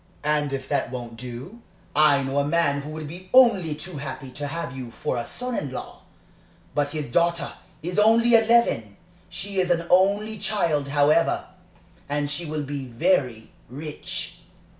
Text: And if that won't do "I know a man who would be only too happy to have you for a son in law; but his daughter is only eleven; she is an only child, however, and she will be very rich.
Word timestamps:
And 0.23 0.51
if 0.51 0.67
that 0.67 0.89
won't 0.89 1.15
do 1.15 1.61
"I 1.95 2.23
know 2.23 2.39
a 2.39 2.43
man 2.43 2.81
who 2.81 2.89
would 2.89 3.07
be 3.07 3.29
only 3.35 3.75
too 3.75 3.97
happy 3.97 4.31
to 4.31 4.47
have 4.47 4.75
you 4.75 4.89
for 4.89 5.15
a 5.15 5.27
son 5.27 5.55
in 5.55 5.69
law; 5.69 6.01
but 6.73 6.89
his 6.89 7.11
daughter 7.11 7.53
is 7.83 7.99
only 7.99 8.33
eleven; 8.33 8.97
she 9.29 9.59
is 9.59 9.69
an 9.69 9.85
only 9.91 10.39
child, 10.39 10.87
however, 10.87 11.45
and 12.09 12.31
she 12.31 12.47
will 12.47 12.63
be 12.63 12.87
very 12.87 13.51
rich. 13.69 14.39